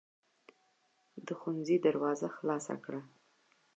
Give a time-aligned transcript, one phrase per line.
[1.25, 3.01] د ښوونځي دروازه خلاصه کړه.